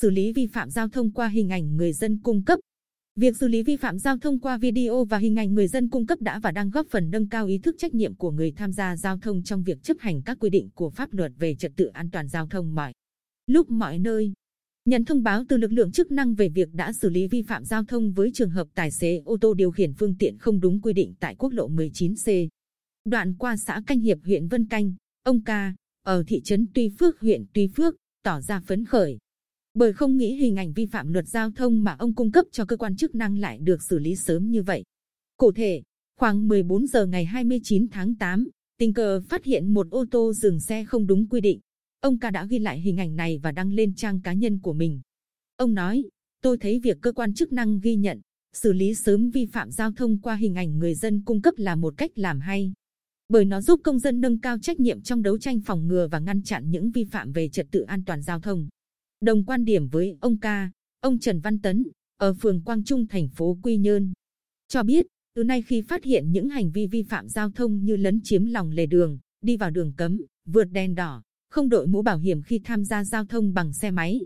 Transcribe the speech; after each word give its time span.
xử 0.00 0.10
lý 0.10 0.32
vi 0.32 0.46
phạm 0.46 0.70
giao 0.70 0.88
thông 0.88 1.10
qua 1.12 1.28
hình 1.28 1.48
ảnh 1.48 1.76
người 1.76 1.92
dân 1.92 2.18
cung 2.22 2.44
cấp. 2.44 2.58
Việc 3.16 3.36
xử 3.36 3.48
lý 3.48 3.62
vi 3.62 3.76
phạm 3.76 3.98
giao 3.98 4.18
thông 4.18 4.40
qua 4.40 4.58
video 4.58 5.04
và 5.04 5.18
hình 5.18 5.36
ảnh 5.36 5.54
người 5.54 5.68
dân 5.68 5.88
cung 5.88 6.06
cấp 6.06 6.20
đã 6.20 6.38
và 6.38 6.50
đang 6.50 6.70
góp 6.70 6.86
phần 6.90 7.10
nâng 7.10 7.28
cao 7.28 7.46
ý 7.46 7.58
thức 7.58 7.76
trách 7.78 7.94
nhiệm 7.94 8.14
của 8.14 8.30
người 8.30 8.52
tham 8.56 8.72
gia 8.72 8.96
giao 8.96 9.18
thông 9.18 9.42
trong 9.42 9.62
việc 9.62 9.82
chấp 9.82 9.96
hành 10.00 10.22
các 10.22 10.38
quy 10.40 10.50
định 10.50 10.68
của 10.74 10.90
pháp 10.90 11.12
luật 11.12 11.32
về 11.38 11.54
trật 11.54 11.72
tự 11.76 11.86
an 11.86 12.10
toàn 12.10 12.28
giao 12.28 12.46
thông 12.46 12.74
mọi 12.74 12.92
lúc 13.46 13.70
mọi 13.70 13.98
nơi. 13.98 14.32
Nhận 14.84 15.04
thông 15.04 15.22
báo 15.22 15.44
từ 15.48 15.56
lực 15.56 15.72
lượng 15.72 15.92
chức 15.92 16.12
năng 16.12 16.34
về 16.34 16.48
việc 16.48 16.68
đã 16.72 16.92
xử 16.92 17.10
lý 17.10 17.26
vi 17.26 17.42
phạm 17.42 17.64
giao 17.64 17.84
thông 17.84 18.12
với 18.12 18.30
trường 18.34 18.50
hợp 18.50 18.68
tài 18.74 18.90
xế 18.90 19.22
ô 19.24 19.36
tô 19.40 19.54
điều 19.54 19.70
khiển 19.70 19.92
phương 19.94 20.14
tiện 20.18 20.38
không 20.38 20.60
đúng 20.60 20.80
quy 20.80 20.92
định 20.92 21.14
tại 21.20 21.34
quốc 21.38 21.52
lộ 21.52 21.68
19C. 21.68 22.48
Đoạn 23.04 23.34
qua 23.38 23.56
xã 23.56 23.82
Canh 23.86 24.00
Hiệp 24.00 24.18
huyện 24.24 24.48
Vân 24.48 24.68
Canh, 24.68 24.94
ông 25.24 25.42
Ca, 25.42 25.74
ở 26.04 26.24
thị 26.26 26.40
trấn 26.44 26.66
Tuy 26.74 26.88
Phước 26.98 27.20
huyện 27.20 27.44
Tuy 27.52 27.68
Phước, 27.76 27.94
tỏ 28.22 28.40
ra 28.40 28.60
phấn 28.60 28.84
khởi. 28.84 29.18
Bởi 29.78 29.92
không 29.92 30.16
nghĩ 30.16 30.34
hình 30.34 30.56
ảnh 30.56 30.72
vi 30.72 30.86
phạm 30.86 31.12
luật 31.12 31.28
giao 31.28 31.50
thông 31.50 31.84
mà 31.84 31.96
ông 31.98 32.14
cung 32.14 32.30
cấp 32.30 32.46
cho 32.52 32.64
cơ 32.64 32.76
quan 32.76 32.96
chức 32.96 33.14
năng 33.14 33.38
lại 33.38 33.58
được 33.58 33.82
xử 33.82 33.98
lý 33.98 34.16
sớm 34.16 34.50
như 34.50 34.62
vậy. 34.62 34.84
Cụ 35.36 35.52
thể, 35.52 35.82
khoảng 36.16 36.48
14 36.48 36.86
giờ 36.86 37.06
ngày 37.06 37.24
29 37.24 37.88
tháng 37.88 38.14
8, 38.14 38.48
tình 38.78 38.92
cờ 38.92 39.20
phát 39.20 39.44
hiện 39.44 39.74
một 39.74 39.86
ô 39.90 40.04
tô 40.10 40.32
dừng 40.32 40.60
xe 40.60 40.84
không 40.84 41.06
đúng 41.06 41.28
quy 41.28 41.40
định. 41.40 41.60
Ông 42.00 42.18
ca 42.18 42.30
đã 42.30 42.44
ghi 42.44 42.58
lại 42.58 42.80
hình 42.80 42.96
ảnh 42.96 43.16
này 43.16 43.38
và 43.42 43.52
đăng 43.52 43.72
lên 43.72 43.94
trang 43.94 44.20
cá 44.20 44.32
nhân 44.32 44.60
của 44.60 44.72
mình. 44.72 45.00
Ông 45.56 45.74
nói, 45.74 46.04
tôi 46.42 46.58
thấy 46.58 46.78
việc 46.78 46.96
cơ 47.00 47.12
quan 47.12 47.34
chức 47.34 47.52
năng 47.52 47.80
ghi 47.80 47.96
nhận, 47.96 48.20
xử 48.52 48.72
lý 48.72 48.94
sớm 48.94 49.30
vi 49.30 49.46
phạm 49.46 49.70
giao 49.70 49.92
thông 49.92 50.20
qua 50.20 50.34
hình 50.34 50.54
ảnh 50.54 50.78
người 50.78 50.94
dân 50.94 51.22
cung 51.24 51.42
cấp 51.42 51.54
là 51.56 51.76
một 51.76 51.94
cách 51.96 52.10
làm 52.14 52.40
hay. 52.40 52.72
Bởi 53.28 53.44
nó 53.44 53.60
giúp 53.60 53.80
công 53.84 53.98
dân 53.98 54.20
nâng 54.20 54.40
cao 54.40 54.58
trách 54.58 54.80
nhiệm 54.80 55.02
trong 55.02 55.22
đấu 55.22 55.38
tranh 55.38 55.60
phòng 55.60 55.88
ngừa 55.88 56.08
và 56.10 56.18
ngăn 56.18 56.42
chặn 56.42 56.70
những 56.70 56.90
vi 56.90 57.04
phạm 57.04 57.32
về 57.32 57.48
trật 57.48 57.66
tự 57.70 57.80
an 57.80 58.04
toàn 58.04 58.22
giao 58.22 58.40
thông. 58.40 58.68
Đồng 59.20 59.44
quan 59.44 59.64
điểm 59.64 59.88
với 59.88 60.16
ông 60.20 60.38
ca, 60.38 60.70
ông 61.00 61.18
Trần 61.18 61.40
Văn 61.40 61.60
Tấn, 61.60 61.86
ở 62.16 62.34
phường 62.34 62.62
Quang 62.62 62.84
Trung 62.84 63.06
thành 63.06 63.28
phố 63.28 63.58
Quy 63.62 63.76
Nhơn, 63.76 64.12
cho 64.68 64.82
biết, 64.82 65.06
từ 65.34 65.44
nay 65.44 65.62
khi 65.62 65.82
phát 65.82 66.04
hiện 66.04 66.32
những 66.32 66.48
hành 66.48 66.70
vi 66.70 66.86
vi 66.86 67.02
phạm 67.02 67.28
giao 67.28 67.50
thông 67.50 67.84
như 67.84 67.96
lấn 67.96 68.20
chiếm 68.24 68.44
lòng 68.44 68.70
lề 68.70 68.86
đường, 68.86 69.18
đi 69.42 69.56
vào 69.56 69.70
đường 69.70 69.92
cấm, 69.96 70.20
vượt 70.46 70.64
đèn 70.64 70.94
đỏ, 70.94 71.22
không 71.50 71.68
đội 71.68 71.86
mũ 71.86 72.02
bảo 72.02 72.18
hiểm 72.18 72.42
khi 72.42 72.60
tham 72.64 72.84
gia 72.84 73.04
giao 73.04 73.24
thông 73.24 73.54
bằng 73.54 73.72
xe 73.72 73.90
máy. 73.90 74.20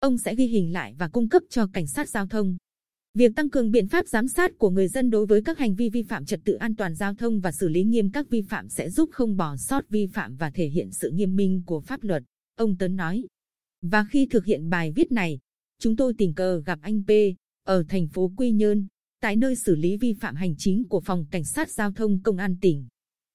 Ông 0.00 0.18
sẽ 0.18 0.34
ghi 0.34 0.46
hình 0.46 0.72
lại 0.72 0.94
và 0.98 1.08
cung 1.08 1.28
cấp 1.28 1.42
cho 1.50 1.66
cảnh 1.72 1.86
sát 1.86 2.08
giao 2.08 2.26
thông. 2.26 2.56
Việc 3.14 3.32
tăng 3.36 3.50
cường 3.50 3.70
biện 3.70 3.88
pháp 3.88 4.08
giám 4.08 4.28
sát 4.28 4.58
của 4.58 4.70
người 4.70 4.88
dân 4.88 5.10
đối 5.10 5.26
với 5.26 5.42
các 5.42 5.58
hành 5.58 5.74
vi 5.74 5.90
vi 5.90 6.02
phạm 6.02 6.24
trật 6.24 6.40
tự 6.44 6.54
an 6.54 6.76
toàn 6.76 6.94
giao 6.94 7.14
thông 7.14 7.40
và 7.40 7.52
xử 7.52 7.68
lý 7.68 7.84
nghiêm 7.84 8.10
các 8.10 8.30
vi 8.30 8.42
phạm 8.42 8.68
sẽ 8.68 8.90
giúp 8.90 9.08
không 9.12 9.36
bỏ 9.36 9.56
sót 9.56 9.88
vi 9.88 10.06
phạm 10.06 10.36
và 10.36 10.50
thể 10.50 10.68
hiện 10.68 10.90
sự 10.92 11.10
nghiêm 11.10 11.36
minh 11.36 11.62
của 11.66 11.80
pháp 11.80 12.02
luật, 12.02 12.22
ông 12.56 12.76
Tấn 12.76 12.96
nói. 12.96 13.24
Và 13.82 14.04
khi 14.10 14.26
thực 14.26 14.44
hiện 14.44 14.70
bài 14.70 14.92
viết 14.92 15.12
này, 15.12 15.38
chúng 15.78 15.96
tôi 15.96 16.14
tình 16.18 16.34
cờ 16.34 16.62
gặp 16.66 16.78
anh 16.82 17.02
P 17.02 17.10
ở 17.64 17.84
thành 17.88 18.08
phố 18.08 18.32
Quy 18.36 18.50
Nhơn, 18.50 18.86
tại 19.20 19.36
nơi 19.36 19.56
xử 19.56 19.74
lý 19.74 19.96
vi 19.96 20.12
phạm 20.12 20.36
hành 20.36 20.54
chính 20.58 20.88
của 20.88 21.00
phòng 21.00 21.26
cảnh 21.30 21.44
sát 21.44 21.70
giao 21.70 21.92
thông 21.92 22.22
công 22.22 22.36
an 22.36 22.56
tỉnh. 22.60 22.86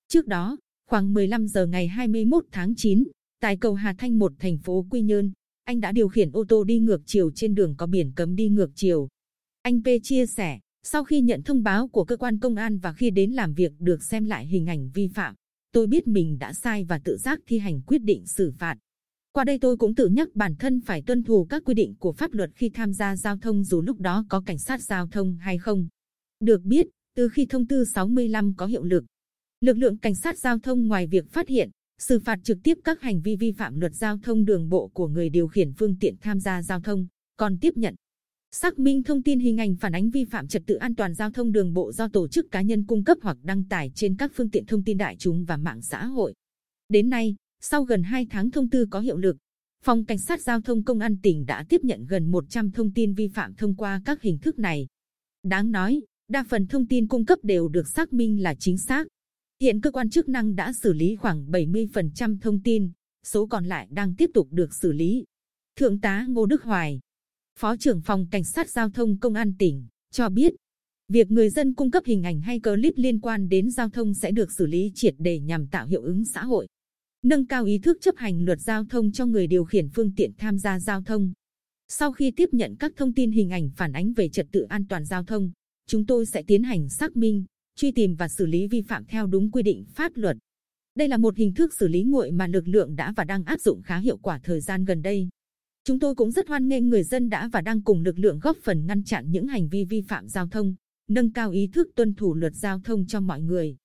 Trước 0.08 0.28
đó, 0.28 0.58
khoảng 0.90 1.14
15 1.14 1.48
giờ 1.48 1.66
ngày 1.66 1.88
21 1.88 2.46
tháng 2.52 2.74
9, 2.76 3.04
Tại 3.44 3.58
cầu 3.58 3.74
Hà 3.74 3.94
Thanh 3.94 4.20
1 4.20 4.34
thành 4.40 4.58
phố 4.58 4.86
Quy 4.90 5.02
Nhơn, 5.02 5.32
anh 5.64 5.80
đã 5.80 5.92
điều 5.92 6.08
khiển 6.08 6.32
ô 6.32 6.46
tô 6.48 6.64
đi 6.64 6.80
ngược 6.80 7.02
chiều 7.06 7.32
trên 7.32 7.56
đường 7.56 7.76
có 7.78 7.88
biển 7.88 8.12
cấm 8.16 8.36
đi 8.36 8.50
ngược 8.50 8.72
chiều. 8.76 9.08
Anh 9.62 9.82
P 9.82 9.86
chia 10.04 10.26
sẻ, 10.26 10.60
sau 10.84 11.04
khi 11.04 11.22
nhận 11.22 11.44
thông 11.44 11.64
báo 11.64 11.88
của 11.88 12.04
cơ 12.04 12.18
quan 12.18 12.40
công 12.40 12.56
an 12.56 12.78
và 12.78 12.94
khi 12.94 13.10
đến 13.10 13.32
làm 13.32 13.54
việc 13.54 13.72
được 13.80 14.04
xem 14.04 14.26
lại 14.26 14.48
hình 14.48 14.66
ảnh 14.66 14.90
vi 14.94 15.08
phạm, 15.08 15.36
tôi 15.72 15.88
biết 15.88 16.08
mình 16.08 16.38
đã 16.40 16.54
sai 16.54 16.84
và 16.84 17.00
tự 17.00 17.18
giác 17.18 17.40
thi 17.46 17.58
hành 17.58 17.82
quyết 17.82 18.02
định 18.04 18.26
xử 18.26 18.52
phạt. 18.58 18.76
Qua 19.34 19.44
đây 19.44 19.58
tôi 19.62 19.78
cũng 19.78 19.96
tự 19.96 20.08
nhắc 20.08 20.36
bản 20.36 20.56
thân 20.56 20.82
phải 20.82 21.02
tuân 21.02 21.24
thủ 21.24 21.46
các 21.46 21.64
quy 21.66 21.74
định 21.74 21.96
của 22.00 22.12
pháp 22.12 22.34
luật 22.34 22.50
khi 22.56 22.70
tham 22.70 22.94
gia 22.94 23.16
giao 23.16 23.38
thông 23.38 23.64
dù 23.64 23.82
lúc 23.82 24.00
đó 24.00 24.26
có 24.30 24.42
cảnh 24.46 24.58
sát 24.58 24.82
giao 24.82 25.08
thông 25.08 25.38
hay 25.38 25.58
không. 25.58 25.88
Được 26.40 26.62
biết, 26.62 26.88
từ 27.16 27.30
khi 27.30 27.46
thông 27.46 27.68
tư 27.68 27.86
65 27.86 28.54
có 28.58 28.66
hiệu 28.66 28.84
lực, 28.84 29.04
lực 29.62 29.78
lượng 29.78 29.98
cảnh 29.98 30.16
sát 30.16 30.38
giao 30.38 30.60
thông 30.60 30.88
ngoài 30.88 31.08
việc 31.08 31.30
phát 31.32 31.48
hiện, 31.48 31.70
xử 32.00 32.20
phạt 32.20 32.40
trực 32.44 32.58
tiếp 32.64 32.78
các 32.84 33.02
hành 33.02 33.22
vi 33.22 33.36
vi 33.36 33.52
phạm 33.52 33.80
luật 33.80 33.96
giao 33.96 34.18
thông 34.18 34.46
đường 34.46 34.70
bộ 34.70 34.88
của 34.94 35.08
người 35.08 35.30
điều 35.30 35.48
khiển 35.48 35.74
phương 35.74 35.96
tiện 36.00 36.16
tham 36.22 36.40
gia 36.40 36.62
giao 36.62 36.80
thông, 36.80 37.08
còn 37.38 37.58
tiếp 37.58 37.78
nhận 37.78 37.96
xác 38.52 38.80
minh 38.80 39.04
thông 39.04 39.24
tin 39.24 39.40
hình 39.40 39.58
ảnh 39.58 39.76
phản 39.76 39.96
ánh 39.96 40.10
vi 40.10 40.26
phạm 40.26 40.48
trật 40.48 40.64
tự 40.66 40.76
an 40.76 40.96
toàn 40.96 41.14
giao 41.14 41.32
thông 41.32 41.52
đường 41.52 41.74
bộ 41.74 41.92
do 41.92 42.08
tổ 42.08 42.28
chức 42.28 42.52
cá 42.52 42.62
nhân 42.62 42.86
cung 42.86 43.04
cấp 43.04 43.18
hoặc 43.22 43.38
đăng 43.44 43.64
tải 43.64 43.92
trên 43.96 44.16
các 44.16 44.32
phương 44.36 44.50
tiện 44.50 44.66
thông 44.66 44.84
tin 44.84 44.98
đại 44.98 45.16
chúng 45.20 45.46
và 45.46 45.58
mạng 45.58 45.82
xã 45.82 46.06
hội. 46.06 46.34
Đến 46.90 47.10
nay, 47.10 47.36
sau 47.66 47.84
gần 47.84 48.04
2 48.04 48.28
tháng 48.30 48.52
thông 48.52 48.70
tư 48.70 48.86
có 48.92 49.00
hiệu 49.00 49.18
lực, 49.18 49.38
Phòng 49.84 50.06
Cảnh 50.06 50.18
sát 50.18 50.42
Giao 50.42 50.62
thông 50.62 50.84
Công 50.84 51.00
an 51.00 51.18
tỉnh 51.24 51.46
đã 51.46 51.66
tiếp 51.70 51.82
nhận 51.84 52.06
gần 52.06 52.32
100 52.32 52.72
thông 52.72 52.94
tin 52.94 53.14
vi 53.14 53.28
phạm 53.28 53.54
thông 53.54 53.76
qua 53.76 54.02
các 54.06 54.22
hình 54.22 54.38
thức 54.38 54.60
này. 54.60 54.88
Đáng 55.44 55.72
nói, 55.72 56.02
đa 56.28 56.44
phần 56.50 56.68
thông 56.68 56.88
tin 56.88 57.08
cung 57.08 57.26
cấp 57.26 57.40
đều 57.44 57.68
được 57.68 57.88
xác 57.88 58.14
minh 58.14 58.44
là 58.44 58.56
chính 58.60 58.78
xác, 58.78 59.08
Hiện 59.64 59.82
cơ 59.82 59.92
quan 59.92 60.10
chức 60.10 60.30
năng 60.30 60.56
đã 60.56 60.74
xử 60.74 60.94
lý 60.94 61.16
khoảng 61.16 61.46
70% 61.46 62.40
thông 62.42 62.62
tin, 62.64 62.92
số 63.24 63.48
còn 63.48 63.66
lại 63.66 63.88
đang 63.92 64.16
tiếp 64.16 64.30
tục 64.34 64.48
được 64.52 64.74
xử 64.82 64.92
lý. 64.92 65.26
Thượng 65.76 66.00
tá 66.00 66.26
Ngô 66.30 66.46
Đức 66.46 66.64
Hoài, 66.64 67.00
Phó 67.60 67.78
trưởng 67.78 68.02
phòng 68.02 68.28
Cảnh 68.32 68.44
sát 68.44 68.70
Giao 68.70 68.90
thông 68.90 69.20
Công 69.20 69.34
an 69.34 69.54
tỉnh, 69.60 69.88
cho 70.12 70.30
biết, 70.30 70.54
việc 71.10 71.32
người 71.32 71.50
dân 71.50 71.74
cung 71.74 71.92
cấp 71.92 72.04
hình 72.06 72.24
ảnh 72.24 72.42
hay 72.42 72.60
clip 72.60 72.94
liên 72.96 73.20
quan 73.20 73.50
đến 73.50 73.72
giao 73.72 73.90
thông 73.90 74.14
sẽ 74.14 74.32
được 74.32 74.52
xử 74.52 74.66
lý 74.66 74.92
triệt 74.96 75.16
để 75.18 75.40
nhằm 75.40 75.68
tạo 75.68 75.88
hiệu 75.88 76.02
ứng 76.02 76.26
xã 76.26 76.44
hội, 76.44 76.68
nâng 77.24 77.46
cao 77.46 77.66
ý 77.66 77.78
thức 77.78 77.98
chấp 78.02 78.16
hành 78.18 78.46
luật 78.46 78.60
giao 78.60 78.86
thông 78.86 79.12
cho 79.12 79.26
người 79.26 79.48
điều 79.48 79.64
khiển 79.64 79.90
phương 79.90 80.12
tiện 80.16 80.32
tham 80.38 80.58
gia 80.58 80.80
giao 80.80 81.02
thông. 81.02 81.34
Sau 81.88 82.12
khi 82.12 82.32
tiếp 82.32 82.50
nhận 82.52 82.76
các 82.76 82.92
thông 82.96 83.14
tin 83.14 83.32
hình 83.32 83.50
ảnh 83.50 83.70
phản 83.76 83.94
ánh 83.94 84.14
về 84.14 84.30
trật 84.30 84.48
tự 84.52 84.62
an 84.62 84.86
toàn 84.88 85.06
giao 85.06 85.24
thông, 85.24 85.52
chúng 85.88 86.06
tôi 86.06 86.26
sẽ 86.26 86.44
tiến 86.48 86.64
hành 86.64 86.90
xác 86.90 87.16
minh, 87.16 87.46
truy 87.76 87.92
tìm 87.92 88.16
và 88.16 88.28
xử 88.28 88.46
lý 88.46 88.68
vi 88.68 88.82
phạm 88.82 89.06
theo 89.06 89.28
đúng 89.28 89.52
quy 89.52 89.64
định 89.64 89.86
pháp 89.96 90.12
luật. 90.16 90.38
Đây 90.96 91.08
là 91.08 91.18
một 91.18 91.38
hình 91.38 91.54
thức 91.54 91.74
xử 91.74 91.88
lý 91.88 92.04
nguội 92.04 92.32
mà 92.32 92.48
lực 92.48 92.68
lượng 92.68 92.96
đã 92.96 93.14
và 93.16 93.24
đang 93.24 93.44
áp 93.44 93.62
dụng 93.62 93.82
khá 93.82 93.98
hiệu 93.98 94.18
quả 94.18 94.40
thời 94.44 94.62
gian 94.62 94.86
gần 94.86 95.02
đây. 95.02 95.30
Chúng 95.84 96.00
tôi 96.00 96.16
cũng 96.16 96.32
rất 96.32 96.48
hoan 96.48 96.68
nghênh 96.68 96.90
người 96.90 97.04
dân 97.04 97.30
đã 97.30 97.48
và 97.48 97.62
đang 97.62 97.82
cùng 97.82 98.02
lực 98.02 98.20
lượng 98.20 98.40
góp 98.40 98.58
phần 98.64 98.86
ngăn 98.86 99.04
chặn 99.04 99.32
những 99.32 99.48
hành 99.48 99.70
vi 99.70 99.86
vi 99.86 100.02
phạm 100.02 100.28
giao 100.30 100.48
thông, 100.48 100.76
nâng 101.10 101.32
cao 101.32 101.52
ý 101.52 101.68
thức 101.68 101.92
tuân 101.96 102.14
thủ 102.14 102.34
luật 102.34 102.54
giao 102.56 102.80
thông 102.80 103.08
cho 103.08 103.20
mọi 103.20 103.42
người. 103.42 103.78